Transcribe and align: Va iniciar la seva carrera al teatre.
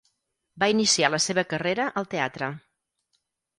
Va 0.63 0.69
iniciar 0.73 1.11
la 1.15 1.19
seva 1.27 1.45
carrera 1.53 1.87
al 2.03 2.11
teatre. 2.17 2.51